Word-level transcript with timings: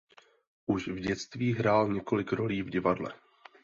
Už 0.65 0.87
v 0.87 0.99
dětství 0.99 1.53
hrál 1.53 1.87
několik 1.93 2.31
rolí 2.31 2.61
v 2.61 2.69
divadle. 2.69 3.13